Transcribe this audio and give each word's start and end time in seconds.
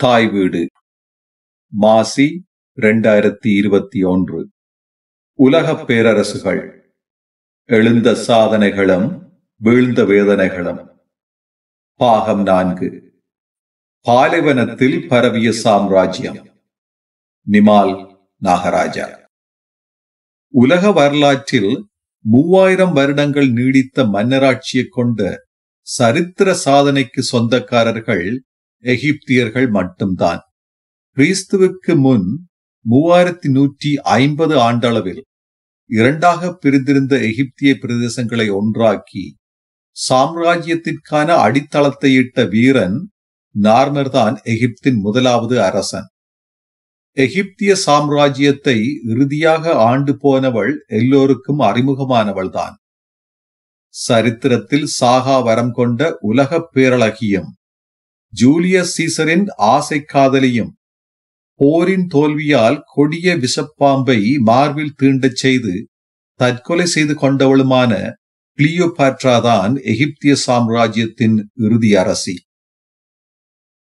தாய் 0.00 0.28
வீடு 0.28 0.66
மாசி 1.68 2.44
இரண்டாயிரத்தி 2.76 3.56
இருபத்தி 3.56 4.02
ஒன்று. 4.02 4.50
உலகப் 5.32 5.90
பேரரசுகள். 5.90 6.80
எழுந்த 7.64 8.12
சாதனைகளும் 8.12 9.30
வீழ்ந்த 9.56 10.04
வேதனைகளும். 10.04 10.88
பாகம் 11.94 12.42
நான்கு. 12.42 13.20
பாலைவனத்தில் 14.00 15.08
பரவிய 15.08 15.52
சாம்ராஜ்யம். 15.52 16.48
நிமால் 17.50 18.16
நாகராஜா. 18.42 19.26
உலக 20.52 20.92
வரலாற்றில் 20.92 21.88
மூவாயிரம் 22.24 22.92
வருடங்கள் 22.92 23.50
நீடித்த 23.50 24.04
மன்னராட்சியை 24.04 24.88
கொண்ட 24.88 25.46
சரித்திர 25.80 26.56
சாதனைக்கு 26.64 27.22
சொந்தக்காரர்கள் 27.32 28.40
எகிப்தியர்கள் 28.84 29.68
மட்டும்தான். 29.68 30.40
கிறிஸ்துவுக்கு 31.16 31.94
முன் 31.96 32.48
மூவாயிரத்தி 32.90 33.48
நூற்றி 33.50 33.96
ஐம்பது 33.96 34.56
ஆண்டளவில் 34.58 35.22
இரண்டாக 35.90 36.52
பிரிந்திருந்த 36.52 37.16
எகிப்திய 37.18 37.74
பிரதேசங்களை 37.80 38.50
ஒன்றாக்கி 38.50 39.36
சாம்ராஜ்யத்திற்கான 40.08 41.28
அடித்தளத்தை 41.36 42.14
இட்ட 42.14 42.44
வீரன் 42.44 43.10
நார்மர் 43.54 44.10
தான் 44.10 44.40
எகிப்தின் 44.44 44.98
முதலாவது 45.00 45.62
அரசன். 45.62 46.08
எகிப்திய 47.16 47.76
சாம்ராஜ்யத்தை 47.86 48.82
இறுதியாக 49.04 49.74
ஆண்டு 49.74 50.16
போனவள் 50.16 50.84
எல்லோருக்கும் 50.86 51.60
அறிமுகமானவள்தான் 51.60 52.74
சரித்திரத்தில் 53.88 54.86
சாகா 54.86 55.40
வரம் 55.40 55.72
கொண்ட 55.72 56.16
உலகப் 56.20 56.70
பேரழகியும் 56.74 57.50
ஜூலியஸ் 58.40 58.94
சீசரின் 58.96 59.46
ஆசை 59.74 59.98
காதலியும் 60.04 60.72
போரின் 61.60 62.06
தோல்வியால் 62.14 62.78
கொடிய 62.94 63.34
விஷப்பாம்பை 63.44 64.18
மார்பில் 64.48 64.96
தீண்டச் 65.02 65.40
செய்து 65.42 65.74
தற்கொலை 66.40 66.86
செய்து 66.86 67.14
கொண்டவளுமான 67.14 67.92
கிளியோபாட்ரா 68.58 69.36
தான் 69.42 69.72
எகிப்திய 69.92 70.32
சாம்ராஜ்யத்தின் 70.46 71.36
இறுதி 71.64 71.90
அரசி. 71.96 72.34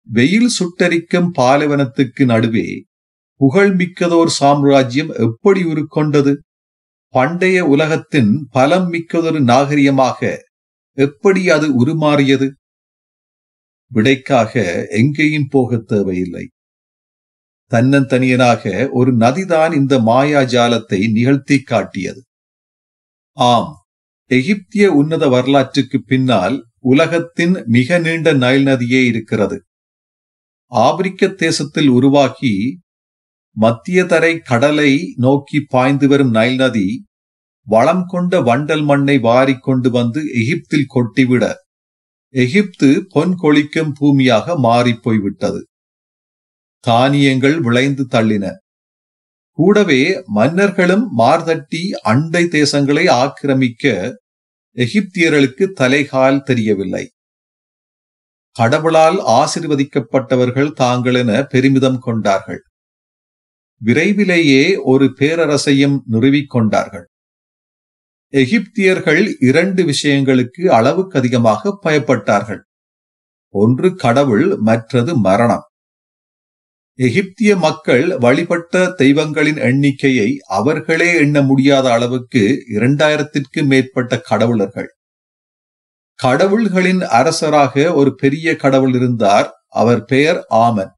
வெயில் 0.08 0.52
சுட்டரிக்கும் 0.58 1.30
பாலைவனத்துக்கு 1.40 2.24
நடுவே 2.26 2.68
புகழ்மிக்கதோர் 3.42 4.32
சாம்ராஜ்யம் 4.40 5.12
எப்படி 5.26 5.62
உருக்கொண்டது? 5.64 6.34
பண்டைய 7.14 7.58
உலகத்தின் 7.66 8.32
பலம் 8.52 8.88
மிக்கதொரு 8.94 9.40
நாகரிகமாக 9.44 10.20
எப்படி 10.98 11.42
அது 11.50 11.68
உருமாறியது? 11.82 12.48
விடைக்காக 13.96 14.54
எங்கேயும் 15.00 15.50
போக 15.50 15.78
தேவையில்லை. 15.92 16.46
தன்னந்தனியனாக 17.72 18.64
ஒரு 18.92 19.12
நதிதான் 19.18 19.74
இந்த 19.74 19.94
மாயாஜாலத்தை 20.10 21.00
நிகழ்த்தி 21.12 21.58
காட்டியது. 21.64 22.22
ஆம் 23.38 23.72
எகிப்திய 24.32 24.86
உன்னத 24.92 25.24
வரலாற்றுக்கு 25.28 25.98
பின்னால் 26.12 26.56
உலகத்தின் 26.86 27.56
மிக 27.68 27.98
நீண்ட 28.00 28.30
நைல் 28.44 28.64
நதியே 28.64 29.02
இருக்கிறது. 29.06 29.58
ஆப்பிரிக்க 30.72 31.28
தேசத்தில் 31.44 31.90
உருவாகி 31.90 32.54
மத்திய 33.58 34.00
தரை 34.06 34.34
கடலை 34.52 34.92
நோக்கி 35.16 35.60
பாய்ந்து 35.74 36.08
வரும் 36.08 36.32
நைல் 36.32 36.56
நதி 36.56 36.88
வளம் 37.68 38.06
கொண்ட 38.06 38.40
வண்டல் 38.42 38.84
மண்ணை 38.84 39.18
வாரி 39.20 39.56
கொண்டு 39.60 39.90
வந்து 39.90 40.22
எகிப்தில் 40.42 40.92
கொட்டிவிட 40.96 41.44
எகிப்து 42.34 43.06
பொன் 43.10 43.36
கொளிக்கும் 43.36 43.94
பூமியாக 44.00 44.56
மாறிப் 44.58 45.04
போய்விட்டது 45.04 45.68
தானியங்கள் 46.84 47.62
விளைந்து 47.62 48.04
தள்ளின. 48.12 48.46
கூடவே 49.58 50.24
மன்னர்களும் 50.26 51.06
மார்தட்டி 51.18 51.82
அண்டை 52.02 52.44
தேசங்களை 52.44 53.06
ஆக்கிரமிக்க 53.10 53.94
எகிப்தியர்களுக்கு 54.78 55.66
தலைகால் 55.80 56.42
தெரியவில்லை. 56.42 57.06
கடவுளால் 58.56 59.20
ஆசிர்வதிக்கப்பட்டவர்கள் 59.38 60.72
தாங்கள் 60.72 61.16
என 61.16 61.44
பெருமிதம் 61.44 62.00
கொண்டார்கள். 62.00 62.62
விரைவிலேயே 63.82 64.76
ஒரு 64.76 65.06
பேரரசையும் 65.20 65.98
நிறுவிக் 66.06 66.50
கொண்டார்கள். 66.50 67.08
எகிப்தியர்கள் 68.34 69.24
இரண்டு 69.40 69.82
விஷயங்களுக்கு 69.84 70.62
அளவுக்கு 70.70 71.20
அதிகமாக 71.20 71.80
பயப்பட்டார்கள். 71.84 72.62
ஒன்று 73.54 73.90
கடவுள் 73.96 74.48
மற்றது 74.58 75.12
மரணம். 75.18 75.66
எகிப்திய 77.00 77.52
மக்கள் 77.58 78.04
வழிபட்ட 78.18 78.82
தெய்வங்களின் 78.96 79.60
எண்ணிக்கையை 79.70 80.30
அவர்களே 80.60 81.10
எண்ண 81.16 81.38
முடியாத 81.42 81.92
அளவுக்கு 81.92 82.44
இரண்டாயிரத்திற்கு 82.70 83.62
மேற்பட்ட 83.64 84.22
கடவுளர்கள். 84.30 84.90
கடவுள்களின் 86.20 87.02
அரசராக 87.20 87.94
ஒரு 87.94 88.12
பெரிய 88.16 88.56
கடவுள் 88.56 88.94
இருந்தார் 88.94 89.48
அவர் 89.74 90.04
பெயர் 90.04 90.40
ஆமன். 90.66 90.94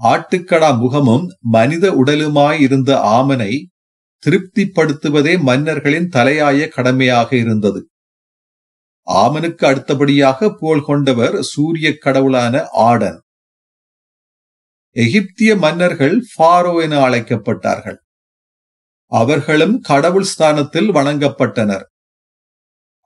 ஆட்டுக்கடா 0.00 0.70
முகமும் 0.78 1.24
மனித 1.40 1.86
உடலுமாய் 2.04 2.60
இருந்த 2.60 2.90
ஆமனை 3.16 3.52
திருப்திப்படுத்துவதே 4.26 5.40
மன்னர்களின் 5.40 6.08
தலையாய 6.08 6.68
கடமையாக 6.68 7.36
இருந்தது. 7.36 7.88
ஆமனுக்கு 9.06 9.64
அடுத்தபடியாக 9.64 10.54
புகழ் 10.54 10.82
கொண்டவர் 10.82 11.42
சூரிய 11.42 11.98
கடவுளான 11.98 12.66
ஆடன். 12.72 13.20
எகிப்திய 14.90 15.56
மன்னர்கள் 15.56 16.24
ஃபாரோ 16.34 16.82
என 16.82 17.08
அழைக்கப்பட்டார்கள். 17.08 17.96
அவர்களும் 19.12 19.80
கடவுள் 19.80 20.22
ஸ்தானத்தில் 20.22 20.90
வணங்கப்பட்டனர். 20.90 21.84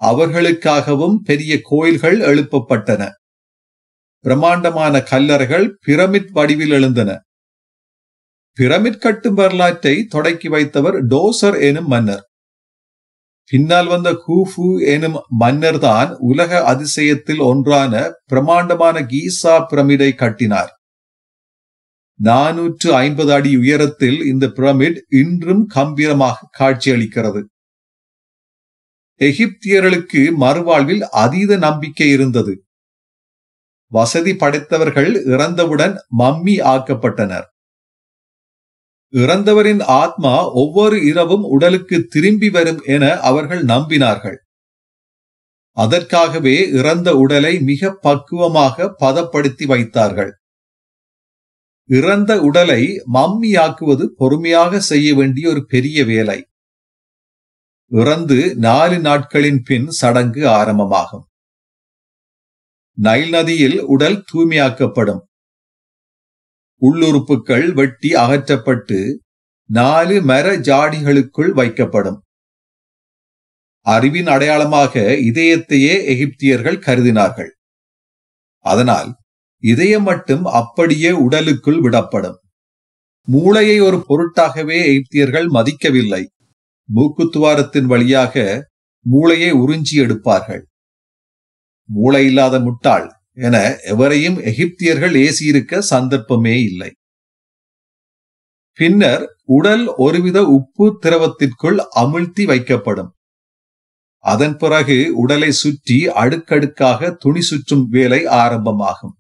அவர்களுக்காகவும் 0.01 1.17
பெரிய 1.17 1.61
கோயில்கள் 1.63 2.19
எழுப்பப்பட்டன. 2.21 3.11
பிரம்மாண்டமான 4.25 4.99
கல்லறைகள் 4.99 5.67
பிரமிட் 5.87 6.31
வடிவில் 6.31 6.71
எழுந்தன. 6.71 7.11
பிரமிட் 8.61 8.99
கட்டும் 8.99 9.35
வரலாற்றை 9.35 10.05
தொடக்கி 10.05 10.49
வைத்தவர் 10.49 10.97
டோசர் 11.03 11.57
எனும் 11.61 11.87
மன்னர். 11.87 12.25
பின்னால் 13.51 13.87
வந்த 13.87 14.11
கூஃபு 14.27 14.67
எனும் 14.87 15.17
மன்னர் 15.29 15.79
தான் 15.79 16.17
உலக 16.19 16.61
அதிசயத்தில் 16.73 17.39
ஒன்றான 17.39 18.11
பிரமாண்டமான 18.27 19.01
கீசா 19.01 19.55
பிரமிடை 19.71 20.15
கட்டினார். 20.15 20.73
நானூற்று 22.25 22.89
ஐம்பது 23.05 23.33
அடி 23.33 23.57
உயரத்தில் 23.57 24.19
இந்த 24.25 24.47
பிரமிட் 24.47 24.99
இன்றும் 25.09 25.67
கம்பீரமாக 25.67 26.49
காட்சியளிக்கிறது. 26.59 27.43
எகிப்தியர்களுக்கு 29.21 30.23
மறுவாழ்வில் 30.45 31.03
அதீத 31.25 31.57
நம்பிக்கை 31.57 32.11
இருந்தது. 32.11 32.55
வசதி 33.93 34.35
படைத்தவர்கள் 34.35 35.11
இறந்தவுடன் 35.25 35.97
மம்மி 36.19 36.57
ஆக்கப்பட்டனர். 36.75 37.47
இறந்தவரின் 39.13 39.83
ஆத்மா 39.83 40.53
ஒவ்வொரு 40.53 41.07
இரவும் 41.07 41.43
உடலுக்கு 41.43 42.07
திரும்பி 42.07 42.51
வரும் 42.51 42.81
என 42.85 43.05
அவர்கள் 43.21 43.65
நம்பினார்கள். 43.65 44.37
அதற்காகவே 45.77 46.69
இறந்த 46.69 47.17
உடலை 47.17 47.61
மிக 47.61 47.99
பக்குவமாக 48.03 48.89
பதப்படுத்தி 48.99 49.67
வைத்தார்கள். 49.67 50.33
இறந்த 51.91 52.41
உடலை 52.41 52.83
மம்மியாக்குவது 53.13 54.05
பொறுமையாக 54.05 54.81
செய்ய 54.81 55.15
வேண்டிய 55.15 55.49
ஒரு 55.49 55.67
பெரிய 55.67 56.05
வேலை. 56.05 56.39
இறந்து 57.91 58.57
நாலு 58.57 58.99
நாட்களின் 58.99 59.63
பின் 59.63 59.89
சடங்கு 59.91 60.49
ஆரம்பமாகும். 60.49 61.27
நைல் 62.99 63.29
நதியில் 63.29 63.79
உடல் 63.85 64.25
தூய்மையாக்கப்படும். 64.33 65.23
உள்ளுறுப்புகள் 66.83 67.73
வெட்டி 67.73 68.15
அகற்றப்பட்டு 68.15 69.17
நாலு 69.71 70.23
மர 70.23 70.57
ஜாடிகளுக்குள் 70.57 71.53
வைக்கப்படும். 71.59 72.19
அறிவின் 73.87 74.27
அடையாளமாக 74.27 75.01
இதயத்தையே 75.31 75.95
எகிப்தியர்கள் 76.05 76.85
கருதினார்கள். 76.87 77.51
அதனால் 78.65 79.11
இதயம் 79.63 80.03
மட்டும் 80.03 80.45
அப்படியே 80.45 81.11
உடலுக்குள் 81.11 81.81
விடப்படும். 81.81 82.39
மூளையை 83.29 83.81
ஒரு 83.81 83.99
பொருட்டாகவே 84.09 84.79
எகிப்தியர்கள் 84.85 85.49
மதிக்கவில்லை. 85.49 86.23
மூக்குத்துவாரத்தின் 86.89 87.85
வழியாக 87.85 88.45
மூளையை 89.07 89.53
உறிஞ்சி 89.53 89.95
எடுப்பார்கள். 89.95 90.63
மூளை 91.89 92.27
இல்லாத 92.27 92.61
முட்டாள் 92.61 93.07
என 93.37 93.57
எவரையும் 93.85 94.39
எகிப்தியர்கள் 94.41 95.15
ஏசியிருக்க 95.15 95.79
சந்தர்ப்பமே 95.79 96.55
இல்லை. 96.63 96.91
பின்னர் 98.79 99.25
உடல் 99.51 99.87
ஒருவித 99.97 100.39
உப்பு 100.49 100.99
திரவத்திற்குள் 101.03 101.79
அமிழ்த்தி 101.95 102.45
வைக்கப்படும். 102.45 103.11
அதன் 104.25 104.57
பிறகு 104.57 104.97
உடலை 105.17 105.51
சுற்றி 105.53 106.09
அடுக்கடுக்காக 106.09 107.11
துணி 107.15 107.41
சுற்றும் 107.41 107.85
வேலை 107.89 108.21
ஆரம்பமாகும். 108.27 109.15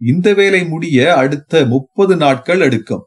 இந்த 0.00 0.28
வேலை 0.34 0.64
முடிய 0.64 1.16
அடுத்த 1.16 1.64
முப்பது 1.64 2.16
நாட்கள் 2.16 2.60
எடுக்கும். 2.60 3.04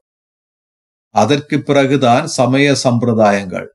அதற்கு 1.15 1.61
பிறகுதான் 1.61 2.25
சமய 2.27 2.75
சம்பிரதாயங்கள். 2.83 3.67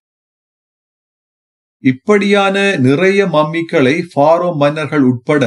இப்படியான 1.85 2.77
நிறைய 2.77 3.21
மம்மிகளை 3.27 3.95
ஃபாரோ 4.13 4.49
மன்னர்கள் 4.57 5.03
உட்பட 5.03 5.45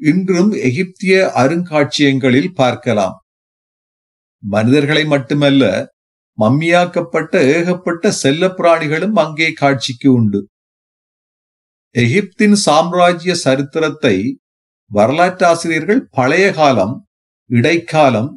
இன்றும் 0.00 0.52
எகிப்திய 0.68 1.14
அருங்காட்சியங்களில் 1.34 2.52
பார்க்கலாம். 2.54 3.16
மனிதர்களை 4.42 5.04
மட்டுமல்ல 5.04 5.92
மம்மியாக்கப்பட்ட 6.38 7.34
ஏகப்பட்ட 7.56 8.12
செல்லப்பிராணிகளும் 8.22 9.16
அங்கே 9.24 9.48
காட்சிக்கு 9.52 10.08
உண்டு. 10.12 10.40
எகிப்தின் 11.94 12.56
சாம்ராஜ்ய 12.66 13.34
சரித்திரத்தை 13.34 14.16
வரலாற்றாசிரியர்கள் 14.90 16.02
பழைய 16.10 16.46
காலம் 16.52 16.94
இடைக்காலம் 17.50 18.30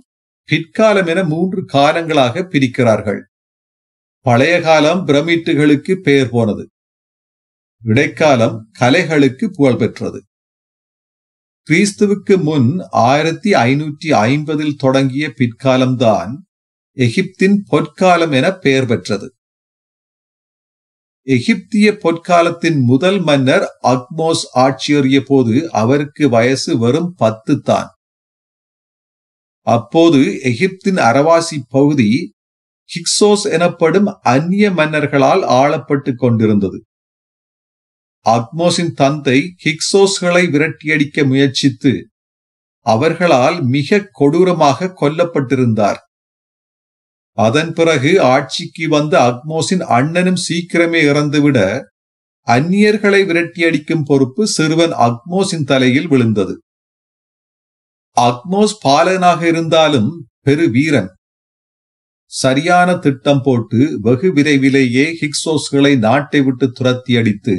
பிற்காலம் 0.49 1.07
என 1.07 1.19
மூன்று 1.23 1.61
காலங்களாக 1.73 2.43
பிரிக்கிறார்கள். 2.43 3.21
பழைய 4.25 4.61
காலம் 4.61 5.01
பிரமிட்டுகளுக்கு 5.07 5.93
பெயர் 6.01 6.29
போனது. 6.29 6.63
இடைக்காலம் 7.81 8.55
கலைகளுக்கு 8.79 9.45
புகழ் 9.47 9.75
பெற்றது 9.75 10.19
கிறிஸ்துவுக்கு 11.69 12.35
முன் 12.41 12.67
ஆயிரத்தி 12.89 13.51
ஐநூற்றி 13.61 14.09
ஐம்பதில் 14.27 14.77
தொடங்கிய 14.77 15.25
பிற்காலம்தான் 15.39 16.31
எகிப்தின் 16.97 17.57
பொற்காலம் 17.71 18.31
என 18.31 18.45
பெயர் 18.57 18.85
பெற்றது. 18.85 19.27
எகிப்திய 21.27 21.87
பொற்காலத்தின் 22.03 22.79
முதல் 22.81 23.19
மன்னர் 23.19 23.65
அக்மோஸ் 23.93 24.45
ஆட்சியறிய 24.65 25.19
போது 25.21 25.55
அவருக்கு 25.81 26.29
வயசு 26.29 26.77
வெறும் 26.77 27.11
பத்து 27.17 27.55
தான். 27.61 27.89
அப்போது 29.67 30.21
எகிப்தின் 30.51 31.01
அரவாசி 31.09 31.57
பகுதி 31.69 32.09
ஹிக்சோஸ் 32.89 33.45
எனப்படும் 33.55 34.09
அந்நிய 34.33 34.69
மன்னர்களால் 34.71 35.43
ஆளப்பட்டு 35.59 36.13
கொண்டிருந்தது. 36.15 36.79
அக்மோஸின் 38.35 38.93
தந்தை 38.93 39.39
ஹிக்ஸோஸ்களை 39.63 40.43
விரட்டியடிக்க 40.53 41.25
முயற்சித்து 41.27 41.93
அவர்களால் 42.85 43.57
மிக 43.75 43.99
கொடூரமாக 44.11 44.89
கொல்லப்பட்டிருந்தார். 45.01 45.99
அதன் 47.37 47.71
பிறகு 47.73 48.11
ஆட்சிக்கு 48.33 48.85
வந்த 48.89 49.13
அக்மோஸின் 49.29 49.83
அண்ணனும் 49.97 50.39
சீக்கிரமே 50.47 51.01
இறந்துவிட 51.09 51.59
அந்நியர்களை 52.47 53.21
விரட்டியடிக்கும் 53.29 54.05
பொறுப்பு 54.05 54.43
சிறுவன் 54.47 54.93
அக்மோஸின் 55.07 55.67
தலையில் 55.71 56.07
விழுந்தது. 56.07 56.55
அக்மோஸ் 58.17 58.75
பாலனாக 58.81 59.41
இருந்தாலும் 59.47 60.09
பெரு 60.41 60.65
வீரன். 60.69 61.11
சரியான 62.31 62.89
திட்டம் 62.97 63.41
போட்டு 63.43 63.81
வெகு 64.01 64.29
விரைவிலேயே 64.33 65.05
ஹிக்ஸோஸ்களை 65.19 65.91
நாட்டை 65.97 66.41
விட்டு 66.41 66.65
துரத்தி 66.71 67.13
அடித்து 67.17 67.55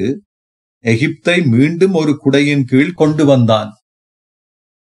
எகிப்தை 0.84 1.44
மீண்டும் 1.44 1.94
ஒரு 1.94 2.20
குடையின் 2.24 2.64
கீழ் 2.64 2.92
கொண்டு 2.92 3.24
வந்தான். 3.24 3.70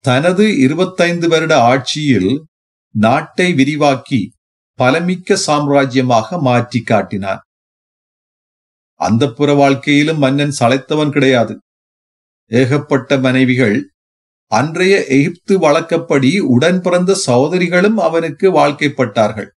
தனது 0.04 0.58
இருபத்தைந்து 0.58 1.28
வருட 1.28 1.60
ஆட்சியில் 1.60 2.44
நாட்டை 2.94 3.52
விரிவாக்கி 3.52 4.32
பலமிக்க 4.78 5.36
சாம்ராஜ்யமாக 5.46 6.40
மாற்றி 6.40 6.80
காட்டினான். 6.80 7.40
அந்த 9.00 9.30
புற 9.30 9.52
வாழ்க்கையிலும் 9.52 10.18
மன்னன் 10.18 10.54
சளைத்தவன் 10.60 11.10
கிடையாது. 11.10 11.60
ஏகப்பட்ட 12.50 13.18
மனைவிகள் 13.18 13.90
அன்றைய 14.46 15.06
எகிப்து 15.06 15.58
வழக்கப்படி 15.58 16.38
உடன் 16.38 16.80
பிறந்த 16.80 17.14
சகோதரிகளும் 17.14 17.98
அவனுக்கு 17.98 18.52
வாழ்க்கைப்பட்டார்கள். 18.52 19.48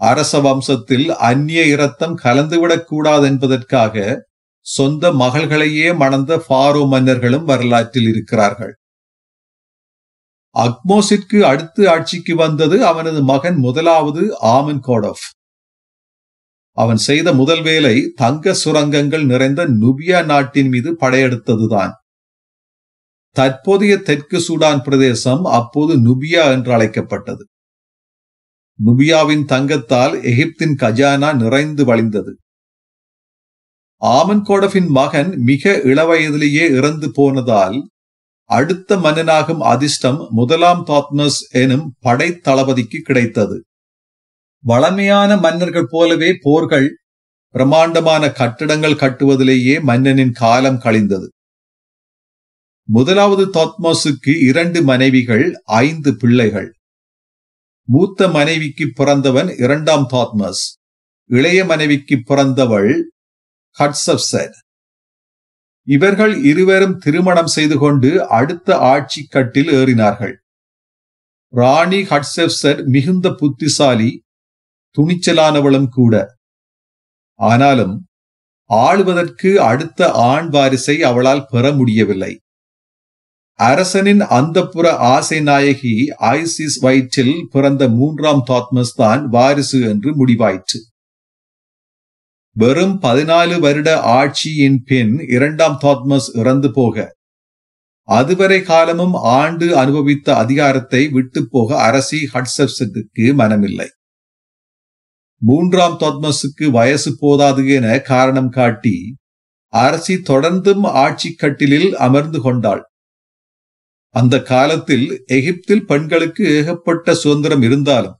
அரச 0.00 0.40
வம்சத்தில் 0.40 1.08
அந்நிய 1.08 1.64
இரத்தம் 1.64 2.18
கலந்துவிடக் 2.18 2.84
கூடாது 2.84 3.26
என்பதற்காக 3.26 4.24
சொந்த 4.66 5.12
மகள்களையே 5.12 5.88
மணந்த 5.96 6.42
ஃபாரோ 6.48 6.86
மன்னர்களும் 6.86 7.44
வரலாற்றில் 7.44 8.08
இருக்கிறார்கள். 8.08 8.74
அக்மோசிற்கு 10.54 11.40
அடுத்து 11.40 11.90
ஆட்சிக்கு 11.90 12.34
வந்தது 12.34 12.86
அவனது 12.86 13.22
மகன் 13.22 13.56
முதலாவது 13.56 14.22
ஆமன் 14.42 14.82
கோடஃப். 14.86 15.24
அவன் 16.70 16.96
செய்த 16.96 17.32
முதல் 17.32 17.62
வேலை 17.62 18.12
தங்க 18.14 18.54
சுரங்கங்கள் 18.54 19.24
நிறைந்த 19.24 19.66
நுபியா 19.68 20.24
நாட்டின் 20.24 20.68
மீது 20.68 20.92
படையெடுத்ததுதான். 20.92 21.92
தற்போதைய 23.36 23.96
தெற்கு 23.96 24.38
சூடான் 24.38 24.82
பிரதேசம் 24.82 25.44
அப்போது 25.44 25.92
நுபியா 25.98 26.44
என்று 26.52 26.72
அழைக்கப்பட்டது. 26.72 27.44
நுபியாவின் 28.86 29.44
தங்கத்தால் 29.44 30.14
எகிப்தின் 30.22 30.76
கஜானா 30.82 31.36
நிறைந்து 31.36 31.84
வழிந்தது. 31.84 32.32
ஆமன்கோடஃபின் 34.04 34.88
மகன் 34.88 35.30
மிக 35.36 35.80
இளவயதிலேயே 35.84 36.64
இறந்து 36.70 37.10
போனதால் 37.10 37.88
அடுத்த 38.50 38.96
மன்னனாகும் 38.96 39.58
அதிர்ஷ்டம் 39.58 40.26
முதலாம் 40.30 40.84
தாத்மஸ் 40.86 41.38
எனும் 41.50 41.94
படைத்தளபதிக்கு 42.02 42.98
கிடைத்தது. 42.98 43.56
வளமையான 44.64 45.36
மன்னர்கள் 45.36 45.86
போலவே 45.90 46.30
போர்கள் 46.40 46.88
பிரமாண்டமான 47.54 48.30
கட்டிடங்கள் 48.30 48.92
கட்டுவதிலேயே 48.92 49.80
மன்னனின் 49.80 50.32
காலம் 50.32 50.78
கழிந்தது. 50.78 51.28
முதலாவது 52.88 53.44
தாத்மோஸுக்கு 53.46 54.32
இரண்டு 54.40 54.82
மனைவிகள் 54.82 55.46
ஐந்து 55.64 56.16
பிள்ளைகள். 56.16 56.70
மூத்த 57.88 58.28
மனைவிக்கு 58.28 58.90
பிறந்தவன் 58.94 59.56
இரண்டாம் 59.58 60.06
தாத்மஸ் 60.12 60.64
இளைய 61.30 61.64
மனைவிக்கு 61.64 62.22
பிறந்தவள் 62.24 62.92
ஹட்சப்சட் 63.78 64.56
இவர்கள் 65.88 66.34
இருவரும் 66.44 66.98
திருமணம் 66.98 67.46
செய்து 67.46 67.78
கொண்டு 67.78 68.28
அடுத்த 68.28 68.78
ஆட்சி 68.78 69.26
கட்டில் 69.26 69.68
ஏறினார்கள். 69.68 70.34
ராணி 71.52 72.00
ஹட்செப்சட் 72.02 72.84
மிகுந்த 72.84 73.32
புத்திசாலி 73.32 74.10
துணிச்சலானவளும் 74.96 75.88
கூட. 75.88 76.14
ஆனாலும் 77.40 78.06
ஆளுவதற்கு 78.70 79.60
அடுத்த 79.60 80.10
ஆண் 80.12 80.48
வாரிசை 80.48 80.96
அவளால் 81.00 81.46
பெற 81.50 81.72
முடியவில்லை. 81.72 82.32
அரசனின் 83.58 84.20
அந்தப்புற 84.20 84.86
ஆசை 84.88 85.40
நாயகி 85.40 85.94
ஐசிஸ் 86.20 86.78
வயிற்றில் 86.80 87.48
பிறந்த 87.50 87.88
மூன்றாம் 87.88 88.42
தாத்மஸ் 88.46 88.94
தான் 88.94 89.28
வாரிசு 89.28 89.80
என்று 89.80 90.10
முடிவாயிற்று. 90.16 90.80
வெறும் 92.56 92.94
பதினாலு 93.02 93.54
வருட 93.60 93.90
ஆட்சியின் 94.18 94.78
பின் 94.84 95.14
இரண்டாம் 95.28 95.76
தாத்மஸ் 95.80 96.28
இறந்து 96.34 96.68
போக 96.72 97.06
அதுவரை 98.08 98.58
காலமும் 98.62 99.16
ஆண்டு 99.38 99.66
அனுபவித்த 99.76 100.28
அதிகாரத்தை 100.34 101.00
விட்டு 101.08 101.40
போக 101.50 101.78
அரசி 101.82 102.18
ஹட்சப்சத்துக்கு 102.32 103.26
மனமில்லை. 103.40 103.88
மூன்றாம் 105.42 105.96
தாத்மஸுக்கு 106.00 106.66
வயசு 106.70 107.10
போதாது 107.20 107.62
என 107.68 107.86
காரணம் 108.00 108.50
காட்டி 108.50 108.96
அரசி 109.72 110.14
தொடர்ந்தும் 110.28 110.84
ஆட்சி 111.04 111.30
கட்டிலில் 111.34 111.90
அமர்ந்து 111.96 112.40
கொண்டாள். 112.40 112.82
அந்த 114.14 114.34
காலத்தில் 114.42 115.06
எகிப்தில் 115.38 115.86
பெண்களுக்கு 115.86 116.44
ஏகப்பட்ட 116.58 117.14
சுதந்திரம் 117.14 117.62
இருந்தாலும் 117.62 118.18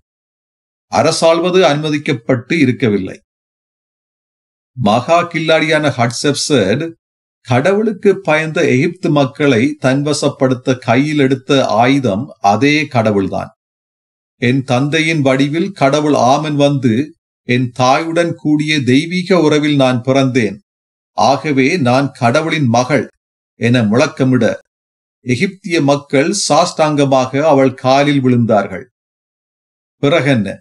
அரசாள்வது 0.92 1.60
அனுமதிக்கப்பட்டு 1.70 2.54
இருக்கவில்லை. 2.58 3.16
மகா 4.76 5.22
கில்லாடியான 5.22 5.88
ஹட்செப்சட் 5.88 6.92
கடவுளுக்கு 7.40 8.20
பயந்த 8.20 8.68
எகிப்து 8.68 9.10
மக்களை 9.10 9.76
தன்வசப்படுத்த 9.82 10.78
கையில் 10.78 11.18
எடுத்த 11.18 11.66
ஆயுதம் 11.66 12.36
அதே 12.40 12.86
கடவுள்தான். 12.86 13.50
என் 14.36 14.62
தந்தையின் 14.62 15.20
வடிவில் 15.20 15.72
கடவுள் 15.72 16.12
ஆமன் 16.12 16.54
வந்து 16.54 17.14
என் 17.48 17.72
தாயுடன் 17.78 18.32
கூடிய 18.34 18.82
தெய்வீக 18.82 19.40
உறவில் 19.40 19.76
நான் 19.76 20.02
பிறந்தேன். 20.02 20.56
ஆகவே 21.10 21.76
நான் 21.76 22.10
கடவுளின் 22.12 22.68
மகள் 22.68 23.08
என 23.60 23.82
முழக்கமிட. 23.82 24.58
எகிப்திய 25.20 25.82
மக்கள் 25.82 26.34
சாஷ்டாங்கமாக 26.48 27.40
அவள் 27.40 27.74
காலில் 27.74 28.24
விழுந்தார்கள். 28.24 28.84
பிறகென்ன? 30.02 30.58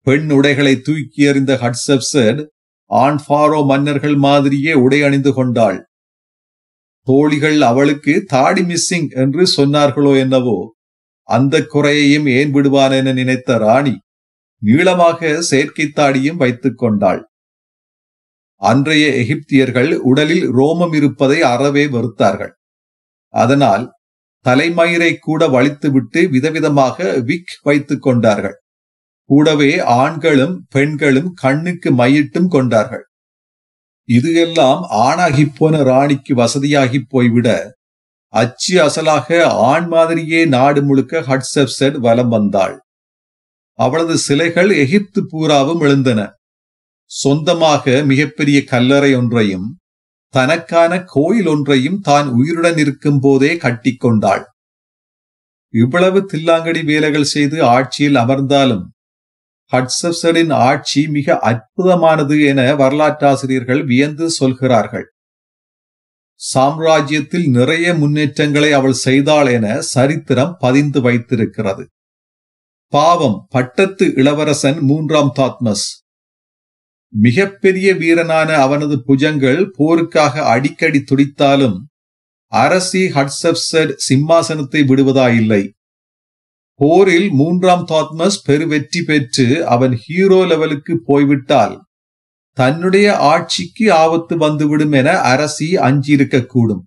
பெண் 0.00 0.30
உடைகளை 0.30 0.80
தூக்கி 0.80 1.22
எறிந்த 1.22 1.54
ஹட்சப்சட் 1.54 2.46
ஆண் 2.90 3.18
ஃபாரோ 3.26 3.64
மன்னர்கள் 3.64 4.16
மாதிரியே 4.16 4.72
உடை 4.72 5.02
அணிந்து 5.02 5.32
கொண்டாள். 5.34 5.88
தோழிகள் 7.02 7.60
அவளுக்கு 7.60 8.24
தாடி 8.26 8.62
மிஸ்ஸிங் 8.62 9.08
என்று 9.08 9.42
சொன்னார்களோ 9.56 10.18
என்னவோ 10.18 10.58
அந்த 11.22 11.64
குறையையும் 11.66 12.26
ஏன் 12.26 12.50
விடுவான் 12.50 12.90
என 12.90 13.12
நினைத்த 13.12 13.58
ராணி 13.58 13.94
நீளமாக 14.58 15.40
செயற்கை 15.40 15.86
தாடியும் 15.86 16.36
வைத்துக் 16.36 16.78
கொண்டாள். 16.78 17.22
அன்றைய 18.56 19.06
எகிப்தியர்கள் 19.22 19.92
உடலில் 19.96 20.46
ரோமம் 20.48 20.94
இருப்பதை 20.94 21.42
அறவே 21.42 21.86
வெறுத்தார்கள். 21.86 22.52
அதனால் 23.34 23.92
தலைமயிரை 24.46 25.12
கூட 25.18 25.48
வலித்துவிட்டு 25.48 26.20
விதவிதமாக 26.30 26.98
விக் 27.28 27.54
வைத்துக் 27.62 28.02
கொண்டார்கள். 28.02 28.59
கூடவே 29.30 29.72
ஆண்களும் 30.00 30.54
பெண்களும் 30.68 31.30
கண்ணுக்கு 31.34 31.90
மையிட்டும் 32.00 32.48
கொண்டார்கள். 32.48 33.04
இது 34.08 34.30
எல்லாம் 34.44 34.80
ஆணாகிப் 35.06 35.54
போன 35.58 35.82
ராணிக்கு 35.82 36.32
வசதியாகி 36.34 37.00
போய்விட 37.12 37.48
அச்சு 38.32 38.74
அசலாக 38.86 39.28
ஆண் 39.70 39.86
மாதிரியே 39.86 40.40
நாடு 40.54 40.80
முழுக்க 40.82 41.22
ஹட்சப்செட் 41.28 41.96
வலம் 41.98 42.28
வந்தாள். 42.28 42.76
அவளது 43.78 44.14
சிலைகள் 44.18 44.70
எகிப்து 44.82 45.20
பூராவும் 45.30 45.80
எழுந்தன. 45.80 46.20
சொந்தமாக 47.10 47.84
மிகப்பெரிய 48.10 48.58
கல்லறை 48.72 49.10
ஒன்றையும் 49.14 49.68
தனக்கான 50.34 50.92
கோயில் 51.14 51.48
ஒன்றையும் 51.52 52.00
தான் 52.00 52.26
உயிருடன் 52.30 52.78
இருக்கும் 52.82 53.20
போதே 53.20 53.50
கட்டிக்கொண்டாள் 53.64 54.44
இவ்வளவு 55.74 56.20
தில்லாங்கடி 56.32 56.80
வேலைகள் 56.84 57.32
செய்து 57.34 57.58
ஆட்சியில் 57.74 58.18
அமர்ந்தாலும் 58.20 58.84
ஹட்சப்சரின் 59.72 60.52
ஆட்சி 60.52 61.08
மிக 61.08 61.38
அற்புதமானது 61.42 62.46
என 62.46 62.74
வரலாற்றாசிரியர்கள் 62.74 63.84
வியந்து 63.84 64.30
சொல்கிறார்கள். 64.30 65.06
சாம்ராஜ்யத்தில் 66.54 67.48
நிறைய 67.50 67.94
முன்னேற்றங்களை 67.94 68.72
அவள் 68.72 68.92
செய்தாள் 68.92 69.46
என 69.46 69.80
சரித்திரம் 69.80 70.56
பதிந்து 70.58 71.00
வைத்திருக்கிறது. 71.00 71.88
பாவம் 72.92 73.46
பட்டத்து 73.48 74.12
இளவரசன் 74.16 74.78
மூன்றாம் 74.80 75.32
தாத்மஸ். 75.34 75.86
மிகப்பெரிய 77.12 77.94
வீரனான 77.94 78.54
அவனது 78.54 78.96
புஜங்கள் 79.06 79.60
போருக்காக 79.78 80.42
அடிக்கடி 80.54 80.98
துடித்தாலும் 80.98 81.76
அரசி 82.52 83.02
ஹட்சப்சட் 83.06 83.92
சிம்மாசனத்தை 84.08 84.80
விடுவதாயில்லை. 84.90 85.62
போரில் 86.80 87.28
மூன்றாம் 87.30 87.84
தாத்மஸ் 87.84 88.38
பெருவெற்றி 88.48 89.00
பெற்று 89.06 89.46
அவன் 89.66 89.94
ஹீரோ 90.04 90.38
லெவலுக்கு 90.44 90.94
போய்விட்டால் 91.06 91.74
தன்னுடைய 92.56 93.08
ஆட்சிக்கு 93.32 93.84
ஆபத்து 93.92 94.34
வந்துவிடும் 94.36 94.92
என 94.92 95.08
அரசி 95.32 95.68
அஞ்சியிருக்கக்கூடும். 95.88 96.82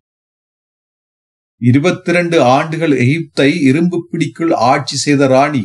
இருபத்தி 1.62 2.12
இரண்டு 2.12 2.38
ஆண்டுகள் 2.56 2.96
எகிப்தை 3.04 3.50
இரும்பு 3.70 4.00
பிடிக்குள் 4.10 4.54
ஆட்சி 4.72 4.98
செய்த 5.06 5.28
ராணி 5.28 5.64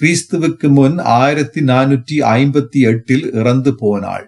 கிறிஸ்துவுக்கு 0.00 0.68
முன் 0.70 0.98
ஆயிரத்தி 0.98 1.60
நானூற்றி 1.60 2.18
ஐம்பத்தி 2.34 2.80
எட்டில் 2.90 3.26
இறந்து 3.32 3.70
போனாள். 3.74 4.26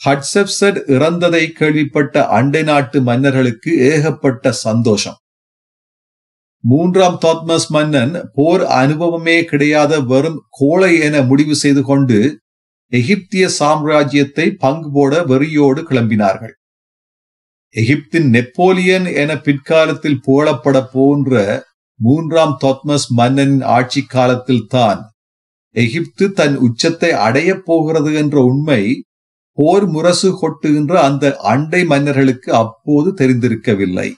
ஹட்சப்சட் 0.00 0.78
இறந்ததை 0.96 1.44
கேள்விப்பட்ட 1.52 2.26
அண்டை 2.38 2.62
நாட்டு 2.62 3.00
மன்னர்களுக்கு 3.02 3.72
ஏகப்பட்ட 3.92 4.52
சந்தோஷம். 4.66 5.18
மூன்றாம் 6.64 7.16
தாத்மஸ் 7.24 7.68
மன்னன் 7.74 8.12
போர் 8.36 8.62
அனுபவமே 8.80 9.36
கிடையாத 9.44 9.92
வெறும் 10.10 10.40
கோளை 10.58 10.90
என 11.06 11.22
முடிவு 11.30 11.54
செய்து 11.62 11.82
கொண்டு 11.82 12.18
எகிப்திய 12.92 13.44
சாம்ராஜ்யத்தை 13.60 14.46
பங்கு 14.64 14.88
போட 14.90 15.22
வெறியோடு 15.30 15.82
கிளம்பினார்கள். 15.90 16.54
எகிப்தின் 17.74 18.28
நெப்போலியன் 18.36 19.06
என 19.22 19.30
பிற்காலத்தில் 19.46 20.22
புகழப்பட 20.26 20.78
போன்ற 20.94 21.40
மூன்றாம் 22.00 22.54
தாத்மஸ் 22.64 23.08
மன்னனின் 23.18 23.64
ஆட்சி 23.76 24.02
காலத்தில் 24.14 24.66
தான் 24.74 25.00
எகிப்து 25.74 26.24
தன் 26.38 26.56
உச்சத்தை 26.66 27.10
அடையப் 27.26 27.64
போகிறது 27.66 28.10
என்ற 28.22 28.36
உண்மை 28.50 28.82
போர் 29.58 29.86
முரசு 29.94 30.28
கொட்டுகின்ற 30.40 30.94
அந்த 31.08 31.24
அண்டை 31.52 31.80
மன்னர்களுக்கு 31.84 32.50
அப்போது 32.62 33.08
தெரிந்திருக்கவில்லை. 33.20 34.08